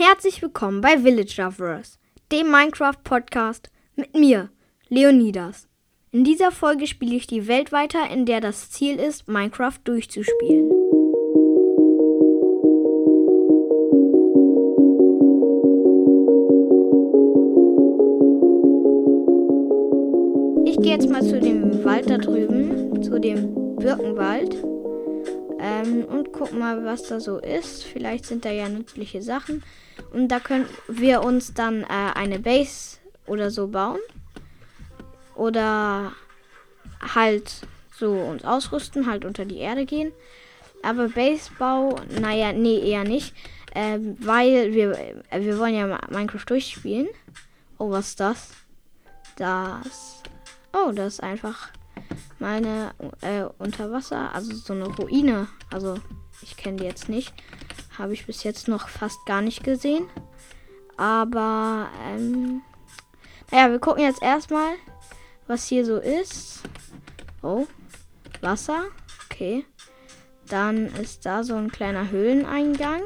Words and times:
Herzlich 0.00 0.40
willkommen 0.42 0.80
bei 0.80 1.02
Villagerverse, 1.02 1.98
dem 2.30 2.52
Minecraft-Podcast 2.52 3.68
mit 3.96 4.14
mir, 4.14 4.48
Leonidas. 4.88 5.66
In 6.12 6.22
dieser 6.22 6.52
Folge 6.52 6.86
spiele 6.86 7.16
ich 7.16 7.26
die 7.26 7.48
Welt 7.48 7.72
weiter, 7.72 8.08
in 8.08 8.24
der 8.24 8.40
das 8.40 8.70
Ziel 8.70 9.00
ist, 9.00 9.26
Minecraft 9.26 9.74
durchzuspielen. 9.82 10.70
Ich 20.64 20.76
gehe 20.76 20.92
jetzt 20.92 21.10
mal 21.10 21.24
zu 21.24 21.40
dem 21.40 21.84
Wald 21.84 22.08
da 22.08 22.18
drüben, 22.18 23.02
zu 23.02 23.18
dem 23.18 23.74
Birkenwald. 23.74 24.77
Ähm, 25.68 26.04
und 26.04 26.32
gucken 26.32 26.58
mal, 26.58 26.84
was 26.84 27.04
da 27.04 27.20
so 27.20 27.38
ist. 27.38 27.84
Vielleicht 27.84 28.26
sind 28.26 28.44
da 28.44 28.50
ja 28.50 28.68
nützliche 28.68 29.22
Sachen. 29.22 29.62
Und 30.12 30.28
da 30.28 30.40
können 30.40 30.66
wir 30.88 31.22
uns 31.22 31.54
dann 31.54 31.82
äh, 31.82 31.86
eine 32.14 32.38
Base 32.38 32.98
oder 33.26 33.50
so 33.50 33.68
bauen. 33.68 34.00
Oder 35.34 36.12
halt 37.14 37.52
so 37.96 38.12
uns 38.12 38.44
ausrüsten, 38.44 39.10
halt 39.10 39.24
unter 39.24 39.44
die 39.44 39.58
Erde 39.58 39.84
gehen. 39.84 40.12
Aber 40.82 41.08
Basebau, 41.08 41.96
naja, 42.20 42.52
nee, 42.52 42.78
eher 42.78 43.04
nicht. 43.04 43.34
Ähm, 43.74 44.16
weil 44.20 44.72
wir, 44.72 44.98
äh, 45.30 45.40
wir 45.40 45.58
wollen 45.58 45.74
ja 45.74 46.00
Minecraft 46.08 46.44
durchspielen. 46.46 47.08
Oh, 47.78 47.90
was 47.90 48.10
ist 48.10 48.20
das? 48.20 48.50
Das. 49.36 50.22
Oh, 50.72 50.92
das 50.92 51.14
ist 51.14 51.22
einfach 51.22 51.70
meine 52.38 52.92
äh, 53.20 53.44
Unterwasser, 53.58 54.34
also 54.34 54.54
so 54.54 54.72
eine 54.72 54.86
Ruine. 54.86 55.48
Also 55.70 55.96
ich 56.42 56.56
kenne 56.56 56.78
die 56.78 56.84
jetzt 56.84 57.08
nicht. 57.08 57.32
Habe 57.98 58.12
ich 58.12 58.26
bis 58.26 58.44
jetzt 58.44 58.68
noch 58.68 58.88
fast 58.88 59.24
gar 59.26 59.40
nicht 59.40 59.64
gesehen. 59.64 60.08
Aber, 60.96 61.88
ähm, 62.06 62.62
naja, 63.50 63.70
wir 63.70 63.78
gucken 63.78 64.02
jetzt 64.02 64.22
erstmal, 64.22 64.74
was 65.46 65.66
hier 65.66 65.84
so 65.84 65.98
ist. 65.98 66.62
Oh, 67.42 67.66
Wasser. 68.40 68.84
Okay. 69.26 69.64
Dann 70.48 70.86
ist 70.86 71.26
da 71.26 71.44
so 71.44 71.54
ein 71.54 71.70
kleiner 71.70 72.10
Höhleneingang. 72.10 73.02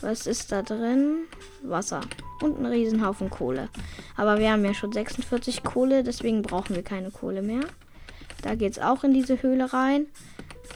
Was 0.00 0.26
ist 0.26 0.52
da 0.52 0.62
drin? 0.62 1.24
Wasser. 1.62 2.02
Und 2.42 2.58
ein 2.58 2.66
Riesenhaufen 2.66 3.30
Kohle. 3.30 3.68
Aber 4.16 4.38
wir 4.38 4.50
haben 4.52 4.64
ja 4.64 4.74
schon 4.74 4.92
46 4.92 5.62
Kohle, 5.62 6.04
deswegen 6.04 6.42
brauchen 6.42 6.76
wir 6.76 6.82
keine 6.82 7.10
Kohle 7.10 7.42
mehr. 7.42 7.62
Da 8.44 8.56
geht 8.56 8.72
es 8.72 8.78
auch 8.78 9.04
in 9.04 9.14
diese 9.14 9.42
Höhle 9.42 9.72
rein. 9.72 10.04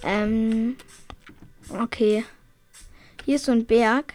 Ähm, 0.02 0.76
okay. 1.68 2.24
Hier 3.26 3.36
ist 3.36 3.44
so 3.44 3.52
ein 3.52 3.66
Berg. 3.66 4.14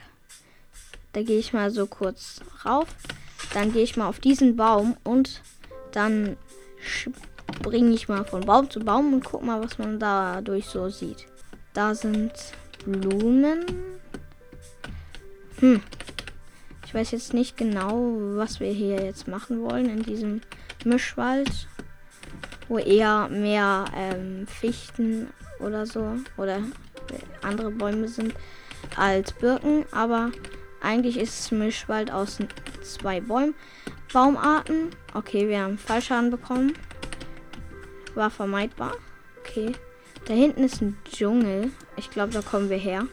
Da 1.11 1.21
gehe 1.21 1.37
ich 1.37 1.53
mal 1.53 1.69
so 1.69 1.85
kurz 1.85 2.41
rauf. 2.65 2.87
Dann 3.53 3.71
gehe 3.71 3.83
ich 3.83 3.95
mal 3.95 4.07
auf 4.07 4.19
diesen 4.19 4.55
Baum 4.55 4.97
und 5.03 5.43
dann 5.91 6.35
springe 6.79 7.93
ich 7.93 8.07
mal 8.07 8.25
von 8.25 8.41
Baum 8.41 8.71
zu 8.71 8.79
Baum 8.79 9.13
und 9.13 9.23
guck 9.23 9.43
mal, 9.43 9.63
was 9.63 9.77
man 9.77 9.99
dadurch 9.99 10.65
so 10.65 10.89
sieht. 10.89 11.27
Da 11.75 11.93
sind 11.93 12.33
Blumen. 12.87 13.65
Hm. 15.59 15.79
Ich 16.87 16.93
weiß 16.95 17.11
jetzt 17.11 17.35
nicht 17.35 17.55
genau, 17.55 18.15
was 18.35 18.59
wir 18.59 18.71
hier 18.71 19.03
jetzt 19.03 19.27
machen 19.27 19.61
wollen 19.61 19.89
in 19.89 20.01
diesem 20.01 20.41
Mischwald 20.83 21.67
wo 22.73 22.79
eher 22.79 23.29
mehr 23.29 23.85
ähm, 23.95 24.47
Fichten 24.47 25.29
oder 25.59 25.85
so 25.85 26.15
oder 26.37 26.59
andere 27.43 27.69
Bäume 27.69 28.07
sind 28.07 28.33
als 28.97 29.31
Birken. 29.31 29.85
Aber 29.91 30.31
eigentlich 30.81 31.19
ist 31.19 31.39
es 31.39 31.51
Mischwald 31.51 32.09
aus 32.09 32.39
zwei 32.81 33.21
Bäumen. 33.21 33.53
Baumarten. 34.11 34.89
Okay, 35.13 35.47
wir 35.47 35.61
haben 35.61 35.77
Fallschaden 35.77 36.31
bekommen. 36.31 36.73
War 38.15 38.31
vermeidbar. 38.31 38.95
Okay. 39.39 39.73
Da 40.25 40.33
hinten 40.33 40.63
ist 40.63 40.81
ein 40.81 40.97
Dschungel. 41.05 41.69
Ich 41.95 42.09
glaube, 42.09 42.33
da 42.33 42.41
kommen 42.41 42.71
wir 42.71 42.77
her. 42.77 43.05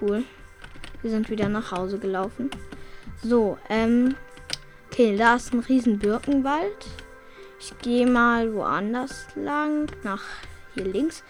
Cool. 0.00 0.24
Wir 1.02 1.10
sind 1.10 1.30
wieder 1.30 1.48
nach 1.48 1.70
Hause 1.70 2.00
gelaufen. 2.00 2.50
So, 3.22 3.58
ähm. 3.68 4.16
Okay, 4.90 5.16
da 5.16 5.36
ist 5.36 5.52
ein 5.52 5.60
riesen 5.60 6.00
Birkenwald. 6.00 6.88
Ich 7.58 7.76
gehe 7.78 8.06
mal 8.06 8.52
woanders 8.54 9.26
lang. 9.34 9.90
Nach 10.02 10.22
hier 10.74 10.84
links. 10.84 11.24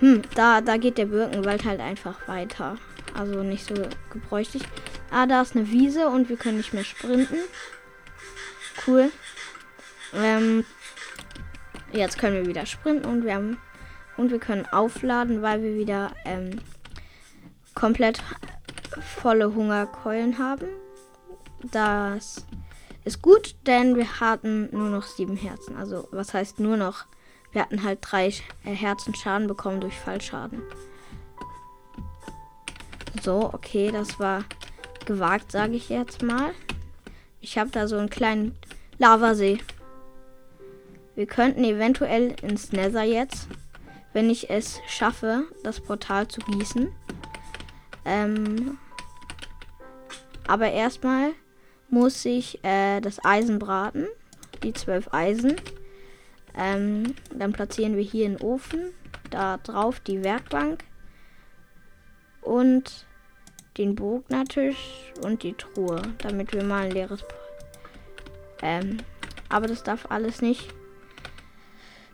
Hm, 0.00 0.22
da, 0.34 0.60
da 0.60 0.76
geht 0.76 0.98
der 0.98 1.06
Birkenwald 1.06 1.64
halt 1.64 1.80
einfach 1.80 2.26
weiter. 2.28 2.76
Also 3.14 3.42
nicht 3.42 3.66
so 3.66 3.74
gebräuchlich. 4.10 4.62
Ah, 5.10 5.26
da 5.26 5.42
ist 5.42 5.56
eine 5.56 5.70
Wiese 5.70 6.08
und 6.08 6.28
wir 6.28 6.36
können 6.36 6.58
nicht 6.58 6.74
mehr 6.74 6.84
sprinten. 6.84 7.38
Cool. 8.86 9.10
Ähm, 10.14 10.64
jetzt 11.92 12.18
können 12.18 12.36
wir 12.36 12.46
wieder 12.46 12.66
sprinten 12.66 13.06
und 13.06 13.24
wir 13.24 13.34
haben 13.34 13.58
und 14.16 14.30
wir 14.30 14.38
können 14.38 14.66
aufladen, 14.66 15.42
weil 15.42 15.62
wir 15.62 15.76
wieder 15.76 16.12
ähm, 16.24 16.60
komplett 17.74 18.22
volle 19.20 19.54
Hungerkeulen 19.54 20.38
haben. 20.38 20.68
Das 21.70 22.46
ist 23.06 23.22
gut, 23.22 23.54
denn 23.66 23.94
wir 23.94 24.20
hatten 24.20 24.68
nur 24.72 24.90
noch 24.90 25.04
sieben 25.04 25.36
Herzen. 25.36 25.76
Also, 25.76 26.08
was 26.10 26.34
heißt 26.34 26.58
nur 26.58 26.76
noch? 26.76 27.06
Wir 27.52 27.62
hatten 27.62 27.84
halt 27.84 28.00
drei 28.02 28.26
äh, 28.64 28.72
Herzen 28.72 29.14
Schaden 29.14 29.46
bekommen 29.46 29.80
durch 29.80 29.94
Fallschaden. 29.94 30.60
So, 33.22 33.50
okay, 33.54 33.92
das 33.92 34.18
war 34.18 34.44
gewagt, 35.06 35.52
sage 35.52 35.74
ich 35.74 35.88
jetzt 35.88 36.22
mal. 36.22 36.52
Ich 37.40 37.56
habe 37.58 37.70
da 37.70 37.86
so 37.86 37.96
einen 37.96 38.10
kleinen 38.10 38.56
Lavasee. 38.98 39.58
Wir 41.14 41.26
könnten 41.26 41.62
eventuell 41.62 42.34
ins 42.42 42.72
Nether 42.72 43.04
jetzt, 43.04 43.46
wenn 44.14 44.28
ich 44.28 44.50
es 44.50 44.80
schaffe, 44.88 45.44
das 45.62 45.80
Portal 45.80 46.26
zu 46.26 46.40
gießen. 46.40 46.90
Ähm, 48.04 48.78
aber 50.48 50.72
erstmal 50.72 51.32
muss 51.88 52.24
ich 52.24 52.62
äh, 52.64 53.00
das 53.00 53.24
Eisen 53.24 53.58
braten. 53.58 54.06
Die 54.62 54.72
zwölf 54.72 55.12
Eisen. 55.12 55.56
Ähm, 56.56 57.14
dann 57.34 57.52
platzieren 57.52 57.96
wir 57.96 58.02
hier 58.02 58.26
einen 58.26 58.40
Ofen. 58.40 58.92
Da 59.30 59.58
drauf 59.58 60.00
die 60.00 60.24
Werkbank. 60.24 60.84
Und 62.40 63.06
den 63.76 63.94
Bognertisch 63.94 65.12
und 65.22 65.42
die 65.42 65.54
Truhe. 65.54 66.00
Damit 66.18 66.52
wir 66.52 66.64
mal 66.64 66.86
ein 66.86 66.92
leeres. 66.92 67.24
Ähm, 68.62 68.98
aber 69.48 69.66
das 69.66 69.82
darf 69.82 70.10
alles 70.10 70.40
nicht 70.40 70.72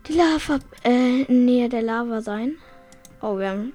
die 0.09 0.15
Lava 0.15 0.59
äh, 0.85 1.23
in 1.23 1.45
Nähe 1.45 1.69
der 1.69 1.83
Lava 1.83 2.21
sein. 2.21 2.57
Oh, 3.21 3.39
wir 3.39 3.51
haben. 3.51 3.73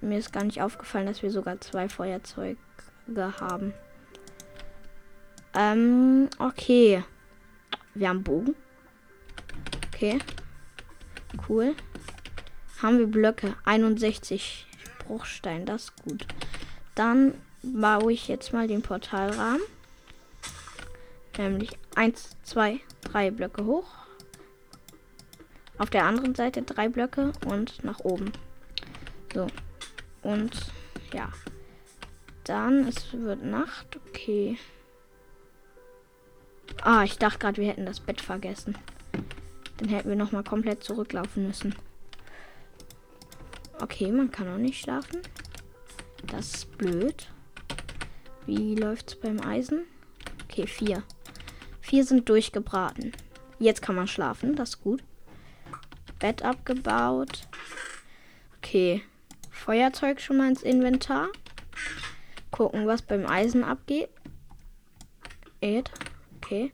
Mir 0.00 0.18
ist 0.18 0.32
gar 0.32 0.44
nicht 0.44 0.62
aufgefallen, 0.62 1.06
dass 1.06 1.22
wir 1.22 1.30
sogar 1.30 1.60
zwei 1.60 1.88
Feuerzeuge 1.88 2.56
haben. 3.40 3.72
Ähm, 5.56 6.28
okay. 6.38 7.02
Wir 7.94 8.10
haben 8.10 8.22
Bogen. 8.22 8.54
Okay. 9.88 10.18
Cool. 11.48 11.74
Haben 12.82 12.98
wir 12.98 13.06
Blöcke. 13.06 13.56
61 13.64 14.66
Bruchstein. 15.06 15.64
Das 15.64 15.84
ist 15.84 16.02
gut. 16.02 16.26
Dann 16.94 17.34
baue 17.62 18.12
ich 18.12 18.28
jetzt 18.28 18.52
mal 18.52 18.68
den 18.68 18.82
Portalrahmen. 18.82 19.62
Nämlich 21.38 21.78
1, 21.94 22.36
2, 22.42 22.80
3 23.02 23.30
Blöcke 23.30 23.64
hoch. 23.64 23.88
Auf 25.78 25.90
der 25.90 26.04
anderen 26.04 26.34
Seite 26.34 26.62
drei 26.62 26.88
Blöcke 26.88 27.32
und 27.46 27.84
nach 27.84 28.00
oben. 28.00 28.32
So. 29.34 29.46
Und 30.22 30.52
ja. 31.12 31.30
Dann, 32.44 32.88
es 32.88 33.12
wird 33.12 33.44
Nacht. 33.44 33.98
Okay. 34.08 34.58
Ah, 36.88 37.02
ich 37.02 37.18
dachte 37.18 37.40
gerade, 37.40 37.60
wir 37.60 37.66
hätten 37.66 37.84
das 37.84 37.98
Bett 37.98 38.20
vergessen. 38.20 38.78
Dann 39.78 39.88
hätten 39.88 40.08
wir 40.08 40.14
noch 40.14 40.30
mal 40.30 40.44
komplett 40.44 40.84
zurücklaufen 40.84 41.48
müssen. 41.48 41.74
Okay, 43.80 44.12
man 44.12 44.30
kann 44.30 44.48
auch 44.48 44.56
nicht 44.56 44.80
schlafen. 44.80 45.20
Das 46.28 46.54
ist 46.54 46.78
blöd. 46.78 47.26
Wie 48.46 48.76
läuft 48.76 49.08
es 49.08 49.16
beim 49.16 49.40
Eisen? 49.40 49.80
Okay, 50.44 50.68
vier. 50.68 51.02
Vier 51.80 52.04
sind 52.04 52.28
durchgebraten. 52.28 53.10
Jetzt 53.58 53.82
kann 53.82 53.96
man 53.96 54.06
schlafen, 54.06 54.54
das 54.54 54.68
ist 54.68 54.82
gut. 54.84 55.02
Bett 56.20 56.44
abgebaut. 56.44 57.48
Okay. 58.58 59.02
Feuerzeug 59.50 60.20
schon 60.20 60.36
mal 60.36 60.50
ins 60.50 60.62
Inventar. 60.62 61.30
Gucken, 62.52 62.86
was 62.86 63.02
beim 63.02 63.26
Eisen 63.26 63.64
abgeht. 63.64 64.08
Ed. 65.60 65.90
Okay. 66.46 66.70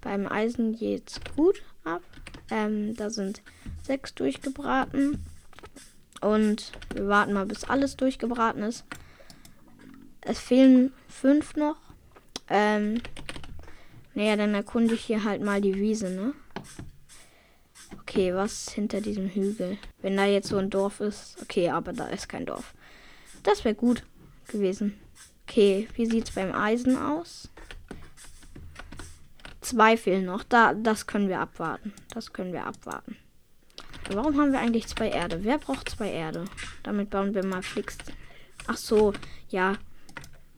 Beim 0.00 0.26
Eisen 0.26 0.74
geht's 0.74 1.20
gut 1.36 1.62
ab. 1.84 2.02
Ähm, 2.50 2.94
da 2.96 3.08
sind 3.08 3.40
sechs 3.84 4.16
durchgebraten. 4.16 5.24
Und 6.20 6.72
wir 6.92 7.06
warten 7.06 7.32
mal, 7.32 7.46
bis 7.46 7.62
alles 7.62 7.96
durchgebraten 7.96 8.64
ist. 8.64 8.84
Es 10.22 10.40
fehlen 10.40 10.92
fünf 11.06 11.54
noch. 11.54 11.76
Ähm, 12.48 13.00
naja, 14.14 14.34
dann 14.34 14.54
erkunde 14.54 14.94
ich 14.94 15.04
hier 15.04 15.22
halt 15.22 15.40
mal 15.40 15.60
die 15.60 15.76
Wiese, 15.76 16.10
ne? 16.10 16.32
Okay, 18.00 18.34
was 18.34 18.70
hinter 18.70 19.00
diesem 19.00 19.28
Hügel? 19.28 19.78
Wenn 20.02 20.16
da 20.16 20.24
jetzt 20.24 20.48
so 20.48 20.56
ein 20.56 20.70
Dorf 20.70 20.98
ist. 20.98 21.36
Okay, 21.42 21.70
aber 21.70 21.92
da 21.92 22.08
ist 22.08 22.28
kein 22.28 22.46
Dorf. 22.46 22.74
Das 23.44 23.64
wäre 23.64 23.76
gut 23.76 24.02
gewesen. 24.48 24.98
Okay, 25.46 25.86
wie 25.94 26.06
sieht's 26.06 26.32
beim 26.32 26.52
Eisen 26.52 26.98
aus? 26.98 27.50
Zwei 29.66 29.96
fehlen 29.96 30.26
noch. 30.26 30.44
Da, 30.44 30.74
das 30.74 31.08
können 31.08 31.28
wir 31.28 31.40
abwarten. 31.40 31.92
Das 32.14 32.32
können 32.32 32.52
wir 32.52 32.66
abwarten. 32.66 33.16
Warum 34.08 34.40
haben 34.40 34.52
wir 34.52 34.60
eigentlich 34.60 34.86
zwei 34.86 35.08
Erde? 35.08 35.42
Wer 35.42 35.58
braucht 35.58 35.88
zwei 35.88 36.08
Erde? 36.08 36.44
Damit 36.84 37.10
bauen 37.10 37.34
wir 37.34 37.44
mal 37.44 37.62
Flix. 37.62 37.98
Ach 38.68 38.76
so, 38.76 39.12
ja. 39.48 39.74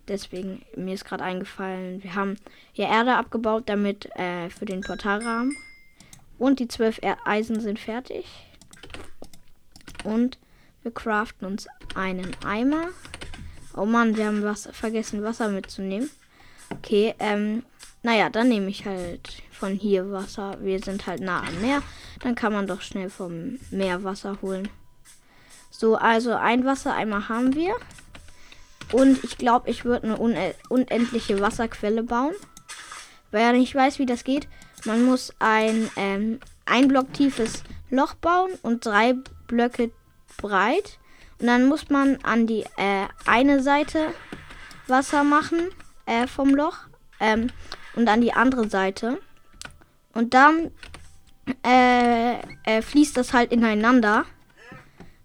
Deswegen, 0.08 0.62
mir 0.76 0.92
ist 0.92 1.06
gerade 1.06 1.24
eingefallen, 1.24 2.02
wir 2.02 2.14
haben 2.16 2.36
hier 2.72 2.88
Erde 2.88 3.14
abgebaut, 3.14 3.62
damit 3.70 4.14
äh, 4.14 4.50
für 4.50 4.66
den 4.66 4.82
Portalrahmen. 4.82 5.56
Und 6.38 6.60
die 6.60 6.68
zwölf 6.68 7.00
Eisen 7.24 7.60
sind 7.60 7.78
fertig. 7.78 8.26
Und 10.04 10.38
wir 10.82 10.92
craften 10.92 11.48
uns 11.48 11.66
einen 11.94 12.36
Eimer. 12.44 12.88
Oh 13.74 13.86
Mann, 13.86 14.18
wir 14.18 14.26
haben 14.26 14.42
was 14.42 14.68
vergessen, 14.70 15.22
Wasser 15.22 15.48
mitzunehmen. 15.48 16.10
Okay, 16.68 17.14
ähm, 17.18 17.62
naja, 18.02 18.30
dann 18.30 18.48
nehme 18.48 18.68
ich 18.68 18.86
halt 18.86 19.42
von 19.50 19.74
hier 19.74 20.10
Wasser. 20.12 20.56
Wir 20.60 20.80
sind 20.80 21.06
halt 21.06 21.20
nah 21.20 21.40
am 21.40 21.60
Meer. 21.60 21.82
Dann 22.20 22.34
kann 22.34 22.52
man 22.52 22.66
doch 22.66 22.80
schnell 22.80 23.10
vom 23.10 23.58
Meer 23.70 24.04
Wasser 24.04 24.38
holen. 24.40 24.68
So, 25.70 25.96
also 25.96 26.34
ein 26.34 26.64
Wassereimer 26.64 27.28
haben 27.28 27.54
wir. 27.54 27.74
Und 28.92 29.22
ich 29.24 29.36
glaube, 29.36 29.68
ich 29.68 29.84
würde 29.84 30.06
eine 30.08 30.54
unendliche 30.68 31.40
Wasserquelle 31.40 32.02
bauen. 32.02 32.34
Wer 33.30 33.52
nicht 33.52 33.74
weiß, 33.74 33.98
wie 33.98 34.06
das 34.06 34.24
geht, 34.24 34.48
man 34.84 35.04
muss 35.04 35.34
ein, 35.38 35.90
ähm, 35.96 36.40
ein 36.64 36.88
Block 36.88 37.12
tiefes 37.12 37.62
Loch 37.90 38.14
bauen 38.14 38.50
und 38.62 38.86
drei 38.86 39.14
Blöcke 39.46 39.90
breit. 40.38 40.98
Und 41.38 41.48
dann 41.48 41.66
muss 41.66 41.90
man 41.90 42.18
an 42.22 42.46
die 42.46 42.62
äh, 42.76 43.06
eine 43.26 43.62
Seite 43.62 44.14
Wasser 44.86 45.24
machen 45.24 45.68
äh, 46.06 46.26
vom 46.26 46.54
Loch 46.54 46.88
ähm, 47.20 47.48
und 47.94 48.08
an 48.08 48.20
die 48.20 48.32
andere 48.32 48.68
Seite. 48.68 49.20
Und 50.12 50.34
dann 50.34 50.70
äh, 51.64 52.40
äh, 52.64 52.82
fließt 52.82 53.16
das 53.16 53.32
halt 53.32 53.52
ineinander. 53.52 54.24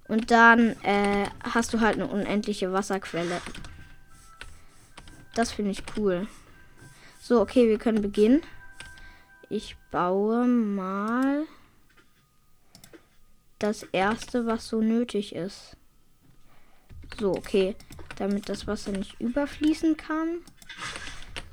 Und 0.08 0.32
dann 0.32 0.76
äh, 0.84 1.28
hast 1.44 1.74
du 1.74 1.80
halt 1.80 1.96
eine 1.96 2.08
unendliche 2.08 2.72
Wasserquelle. 2.72 3.42
Das 5.34 5.52
finde 5.52 5.72
ich 5.72 5.84
cool. 5.98 6.28
So, 7.22 7.42
okay, 7.42 7.68
wir 7.68 7.80
können 7.80 8.02
beginnen. 8.02 8.42
Ich 9.50 9.76
baue 9.92 10.46
mal 10.46 11.46
das 13.60 13.84
erste, 13.84 14.46
was 14.46 14.68
so 14.68 14.82
nötig 14.82 15.34
ist. 15.34 15.78
So, 17.20 17.32
okay. 17.32 17.76
Damit 18.18 18.50
das 18.50 18.68
Wasser 18.68 18.92
nicht 18.92 19.20
überfließen 19.20 19.98
kann. 19.98 20.40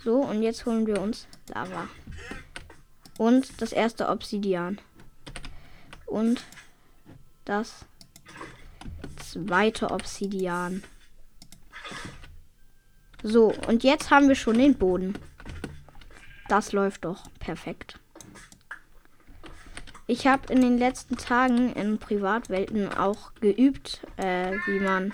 So, 0.03 0.17
und 0.17 0.43
jetzt 0.43 0.65
holen 0.65 0.87
wir 0.87 1.01
uns 1.01 1.27
Lava. 1.49 1.89
Und 3.19 3.61
das 3.61 3.73
erste 3.73 4.09
Obsidian. 4.09 4.81
Und 6.07 6.43
das 7.45 7.85
zweite 9.19 9.91
Obsidian. 9.91 10.83
So, 13.23 13.53
und 13.69 13.85
jetzt 13.85 14.11
haben 14.11 14.29
wir 14.29 14.35
schon 14.35 14.57
den 14.57 14.75
Boden. 14.75 15.19
Das 16.49 16.73
läuft 16.73 17.05
doch 17.05 17.25
perfekt. 17.39 17.99
Ich 20.07 20.27
habe 20.27 20.53
in 20.53 20.63
den 20.63 20.79
letzten 20.79 21.17
Tagen 21.17 21.73
in 21.75 21.99
Privatwelten 21.99 22.93
auch 22.93 23.35
geübt, 23.35 24.01
äh, 24.17 24.53
wie 24.67 24.81
man 24.81 25.13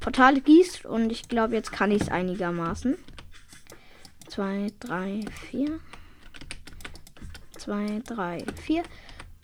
Portale 0.00 0.40
gießt. 0.40 0.86
Und 0.86 1.12
ich 1.12 1.28
glaube, 1.28 1.54
jetzt 1.54 1.70
kann 1.70 1.90
ich 1.90 2.00
es 2.00 2.08
einigermaßen. 2.08 2.96
2, 4.32 4.72
3, 4.80 5.26
4. 5.50 5.78
2, 7.58 8.00
3, 8.06 8.44
4. 8.62 8.82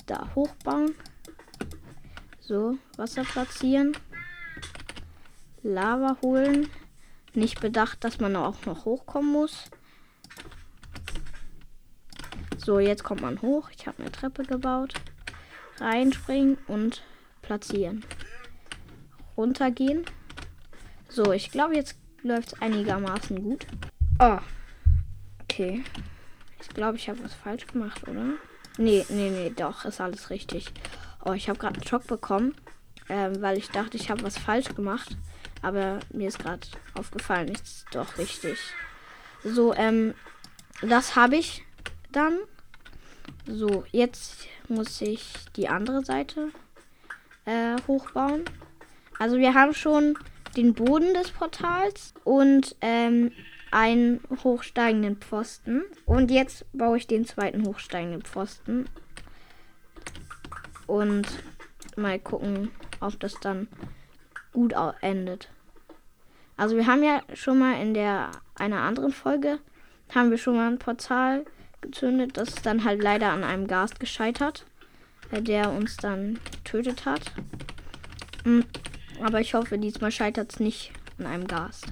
Da 0.07 0.31
hochbauen. 0.35 0.95
So, 2.41 2.79
Wasser 2.97 3.25
platzieren. 3.25 3.95
Lava 5.63 6.17
holen. 6.23 6.71
Nicht 7.35 7.61
bedacht, 7.61 8.03
dass 8.03 8.19
man 8.19 8.35
auch 8.35 8.65
noch 8.65 8.87
hochkommen 8.87 9.31
muss. 9.31 9.65
So, 12.57 12.79
jetzt 12.79 13.05
kommt 13.05 13.21
man 13.21 13.43
hoch. 13.43 13.69
Ich 13.77 13.87
habe 13.87 14.01
eine 14.01 14.11
Treppe 14.11 14.45
gebaut. 14.45 14.95
Reinspringen 15.81 16.57
und 16.67 17.03
platzieren. 17.43 18.07
Runtergehen. 19.37 20.07
So, 21.11 21.31
ich 21.33 21.51
glaube, 21.51 21.77
jetzt 21.77 21.99
läuft 22.23 22.55
es 22.55 22.63
einigermaßen 22.63 23.43
gut. 23.43 23.67
Oh. 24.19 24.39
Okay. 25.59 25.83
Ich 26.61 26.69
glaube, 26.69 26.99
ich 26.99 27.09
habe 27.09 27.25
was 27.25 27.35
falsch 27.35 27.67
gemacht, 27.67 28.07
oder? 28.07 28.35
Nee, 28.77 29.05
nee, 29.09 29.29
nee, 29.29 29.51
doch, 29.51 29.85
ist 29.85 30.01
alles 30.01 30.31
richtig. 30.31 30.67
Oh, 31.25 31.33
ich 31.33 31.49
habe 31.49 31.59
gerade 31.59 31.75
einen 31.75 31.87
Schock 31.87 32.07
bekommen, 32.07 32.55
ähm, 33.09 33.43
weil 33.43 33.59
ich 33.59 33.69
dachte, 33.71 33.97
ich 33.97 34.09
habe 34.09 34.23
was 34.23 34.39
falsch 34.39 34.73
gemacht. 34.77 35.17
Aber 35.61 35.99
mir 36.13 36.29
ist 36.29 36.39
gerade 36.39 36.65
aufgefallen, 36.95 37.49
ist 37.49 37.87
doch 37.91 38.19
richtig. 38.19 38.57
So, 39.43 39.75
ähm, 39.75 40.15
das 40.81 41.17
habe 41.17 41.35
ich 41.35 41.65
dann. 42.13 42.39
So, 43.49 43.85
jetzt 43.91 44.47
muss 44.69 45.01
ich 45.01 45.25
die 45.57 45.69
andere 45.69 46.05
Seite 46.05 46.51
äh, 47.47 47.75
hochbauen. 47.89 48.45
Also 49.19 49.39
wir 49.39 49.55
haben 49.55 49.75
schon 49.75 50.17
den 50.57 50.73
Boden 50.75 51.15
des 51.15 51.33
Portals 51.33 52.15
und 52.23 52.77
ähm, 52.81 53.33
einen 53.71 54.21
hochsteigenden 54.43 55.17
Pfosten. 55.17 55.83
Und 56.07 56.31
jetzt 56.31 56.67
baue 56.73 56.97
ich 56.97 57.07
den 57.07 57.27
zweiten 57.27 57.67
hochsteigenden 57.67 58.23
Pfosten. 58.23 58.87
Und 60.87 61.27
mal 61.97 62.19
gucken, 62.19 62.71
ob 63.01 63.19
das 63.21 63.35
dann 63.41 63.69
gut 64.53 64.75
endet. 65.01 65.51
Also 66.57 66.77
wir 66.77 66.87
haben 66.87 67.03
ja 67.03 67.23
schon 67.35 67.59
mal 67.59 67.81
in 67.81 67.95
der 67.95 68.31
einer 68.57 68.81
anderen 68.81 69.13
Folge 69.13 69.61
haben 70.15 70.31
wir 70.31 70.39
schon 70.39 70.57
mal 70.57 70.69
ein 70.71 70.79
Portal 70.79 71.45
gezündet. 71.81 72.37
Das 72.37 72.55
dann 72.57 72.85
halt 72.85 73.03
leider 73.03 73.31
an 73.31 73.45
einem 73.45 73.67
Gast 73.67 74.01
gescheitert, 74.01 74.65
der 75.31 75.71
uns 75.71 75.97
dann 75.97 76.39
getötet 76.51 77.05
hat. 77.05 77.33
Hm, 78.45 78.65
aber 79.23 79.41
ich 79.41 79.55
hoffe, 79.55 79.79
diesmal 79.79 80.11
scheitert 80.11 80.53
es 80.53 80.61
nicht 80.61 80.93
an 81.19 81.27
einem 81.27 81.47
Gast. 81.47 81.87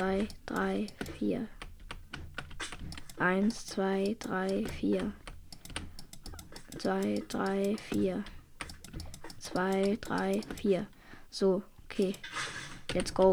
2, 0.00 0.28
3, 0.46 0.86
4. 1.18 1.46
1, 3.18 3.66
2, 3.66 4.16
3, 4.18 4.64
4. 4.64 5.12
2, 6.78 7.22
3, 7.28 7.76
4. 7.76 8.24
2, 9.40 9.98
3, 10.00 10.40
4. 10.56 10.86
So, 11.28 11.62
okay. 11.84 12.14
Let's 12.94 13.12
go. 13.12 13.32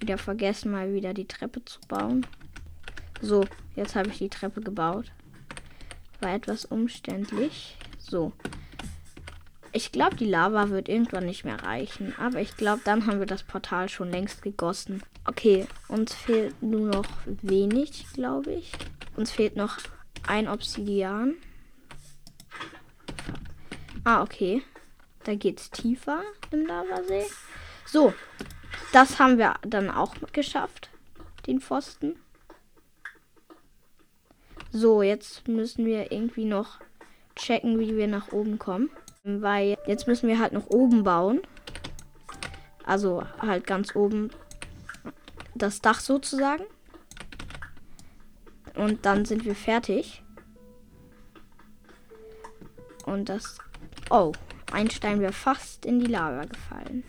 Wieder 0.00 0.18
vergessen, 0.18 0.72
mal 0.72 0.92
wieder 0.92 1.14
die 1.14 1.28
Treppe 1.28 1.64
zu 1.64 1.78
bauen. 1.86 2.26
So, 3.20 3.44
jetzt 3.76 3.94
habe 3.94 4.08
ich 4.08 4.18
die 4.18 4.28
Treppe 4.28 4.60
gebaut. 4.60 5.12
War 6.20 6.34
etwas 6.34 6.64
umständlich. 6.64 7.76
So. 7.96 8.32
Ich 9.70 9.92
glaube, 9.92 10.16
die 10.16 10.28
Lava 10.28 10.70
wird 10.70 10.88
irgendwann 10.88 11.26
nicht 11.26 11.44
mehr 11.44 11.62
reichen. 11.62 12.12
Aber 12.18 12.40
ich 12.40 12.56
glaube, 12.56 12.82
dann 12.84 13.06
haben 13.06 13.20
wir 13.20 13.26
das 13.26 13.44
Portal 13.44 13.88
schon 13.88 14.10
längst 14.10 14.42
gegossen. 14.42 15.00
Okay, 15.24 15.66
uns 15.88 16.14
fehlt 16.14 16.60
nur 16.62 16.88
noch 16.88 17.06
wenig, 17.26 18.06
glaube 18.12 18.52
ich. 18.52 18.72
Uns 19.16 19.30
fehlt 19.30 19.56
noch 19.56 19.78
ein 20.26 20.48
Obsidian. 20.48 21.36
Ah, 24.04 24.22
okay. 24.22 24.62
Da 25.24 25.36
geht 25.36 25.60
es 25.60 25.70
tiefer 25.70 26.22
im 26.50 26.66
Lavasee. 26.66 27.26
So, 27.86 28.12
das 28.92 29.20
haben 29.20 29.38
wir 29.38 29.54
dann 29.62 29.90
auch 29.90 30.14
geschafft. 30.32 30.90
Den 31.46 31.60
Pfosten. 31.60 32.16
So, 34.72 35.02
jetzt 35.02 35.46
müssen 35.46 35.84
wir 35.84 36.10
irgendwie 36.10 36.46
noch 36.46 36.80
checken, 37.36 37.78
wie 37.78 37.96
wir 37.96 38.08
nach 38.08 38.32
oben 38.32 38.58
kommen. 38.58 38.90
Weil 39.22 39.78
jetzt 39.86 40.08
müssen 40.08 40.28
wir 40.28 40.40
halt 40.40 40.52
noch 40.52 40.66
oben 40.66 41.04
bauen. 41.04 41.42
Also 42.84 43.22
halt 43.38 43.66
ganz 43.66 43.94
oben 43.94 44.30
das 45.54 45.80
Dach 45.80 46.00
sozusagen. 46.00 46.64
Und 48.74 49.04
dann 49.04 49.24
sind 49.24 49.44
wir 49.44 49.54
fertig. 49.54 50.22
Und 53.04 53.28
das... 53.28 53.58
Oh, 54.10 54.32
ein 54.72 54.90
Stein 54.90 55.20
wäre 55.20 55.32
fast 55.32 55.84
in 55.84 56.00
die 56.00 56.06
Lava 56.06 56.44
gefallen. 56.44 57.04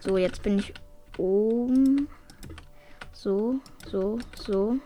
So, 0.00 0.16
jetzt 0.16 0.42
bin 0.42 0.58
ich 0.58 0.74
oben. 1.18 2.08
so, 3.12 3.60
so, 3.86 4.18
so, 4.34 4.78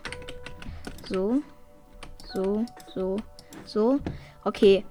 so, 1.07 1.41
so, 2.33 2.65
so, 2.93 3.17
so. 3.65 3.99
Okay. 4.43 4.85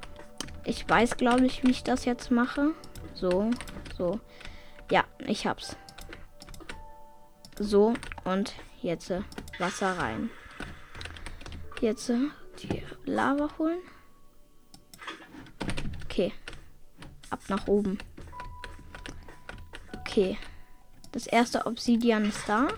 Ich 0.67 0.89
weiß, 0.89 1.19
glaube 1.19 1.45
ich, 1.45 1.63
wie 1.63 1.71
ich 1.71 1.85
das 1.85 2.07
jetzt 2.07 2.31
mache. 2.31 2.71
So, 3.13 3.51
so. 3.99 4.19
Ja, 4.91 5.05
ich 5.27 5.47
hab's. 5.47 5.77
So, 7.59 7.95
und 8.25 8.53
jetzt 8.83 9.11
äh, 9.11 9.23
Wasser 9.59 9.97
rein. 9.97 10.31
Jetzt 11.81 12.11
äh, 12.11 12.19
die 12.59 12.83
Lava 13.05 13.49
holen. 13.59 13.79
Okay. 16.05 16.33
Ab 17.31 17.41
nach 17.49 17.67
oben. 17.69 17.99
Okay. 20.01 20.37
Das 21.13 21.27
erste 21.29 21.67
Obsidian 21.67 22.25
ist 22.25 22.49
da. 22.49 22.69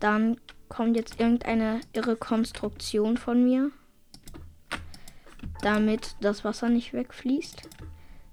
Dann 0.00 0.40
kommt 0.68 0.96
jetzt 0.96 1.20
irgendeine 1.20 1.80
irre 1.92 2.16
Konstruktion 2.16 3.16
von 3.16 3.44
mir. 3.44 3.70
Damit 5.60 6.16
das 6.20 6.44
Wasser 6.44 6.68
nicht 6.68 6.92
wegfließt. 6.92 7.68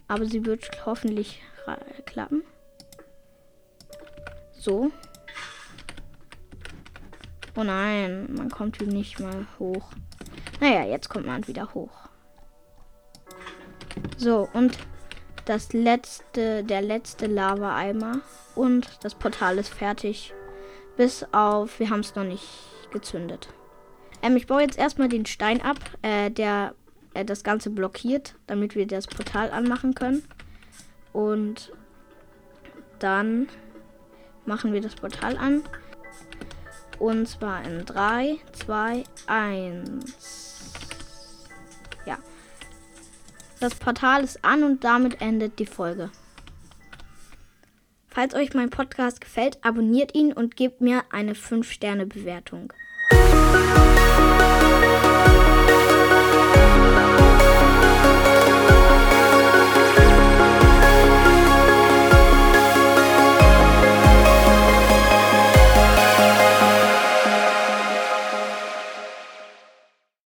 Aber 0.07 0.25
sie 0.25 0.45
wird 0.45 0.67
hoffentlich 0.87 1.43
klappen. 2.05 2.41
So. 4.59 4.91
Oh 7.55 7.63
nein, 7.63 8.27
man 8.35 8.49
kommt 8.49 8.77
hier 8.77 8.87
nicht 8.87 9.19
mal 9.19 9.47
hoch. 9.57 9.89
Naja, 10.59 10.83
jetzt 10.83 11.09
kommt 11.09 11.25
man 11.25 11.47
wieder 11.47 11.73
hoch. 11.73 12.09
So, 14.17 14.49
und 14.53 14.77
das 15.45 15.71
letzte, 15.71 16.63
der 16.63 16.81
letzte 16.81 17.27
Lava-Eimer. 17.27 18.19
Und 18.53 18.87
das 19.01 19.15
Portal 19.15 19.57
ist 19.57 19.73
fertig. 19.73 20.33
Bis 20.97 21.25
auf, 21.31 21.79
wir 21.79 21.89
haben 21.89 22.01
es 22.01 22.15
noch 22.15 22.25
nicht 22.25 22.45
gezündet. 22.91 23.47
Ähm, 24.21 24.35
ich 24.35 24.45
baue 24.45 24.61
jetzt 24.61 24.77
erstmal 24.77 25.07
den 25.07 25.25
Stein 25.25 25.61
ab, 25.61 25.77
äh, 26.01 26.29
der 26.29 26.75
äh, 27.13 27.23
das 27.23 27.45
Ganze 27.45 27.69
blockiert, 27.69 28.35
damit 28.47 28.75
wir 28.75 28.85
das 28.85 29.07
Portal 29.07 29.51
anmachen 29.51 29.95
können. 29.95 30.23
Und 31.13 31.71
dann 32.99 33.47
machen 34.49 34.73
wir 34.73 34.81
das 34.81 34.95
Portal 34.95 35.37
an. 35.37 35.63
Und 36.97 37.27
zwar 37.29 37.63
in 37.63 37.85
3, 37.85 38.37
2, 38.51 39.03
1. 39.27 40.73
Ja. 42.05 42.17
Das 43.61 43.75
Portal 43.75 44.23
ist 44.23 44.43
an 44.43 44.63
und 44.63 44.83
damit 44.83 45.21
endet 45.21 45.59
die 45.59 45.65
Folge. 45.65 46.09
Falls 48.07 48.33
euch 48.33 48.53
mein 48.55 48.71
Podcast 48.71 49.21
gefällt, 49.21 49.63
abonniert 49.63 50.15
ihn 50.15 50.33
und 50.33 50.57
gebt 50.57 50.81
mir 50.81 51.03
eine 51.11 51.33
5-Sterne-Bewertung. 51.33 52.73